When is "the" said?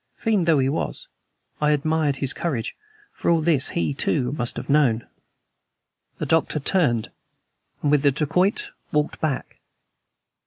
6.17-6.25, 8.01-8.09